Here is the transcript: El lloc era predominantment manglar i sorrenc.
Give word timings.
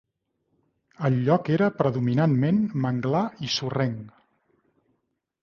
El 1.09 1.19
lloc 1.27 1.51
era 1.57 1.67
predominantment 1.81 2.59
manglar 2.87 3.23
i 3.49 3.53
sorrenc. 3.59 4.19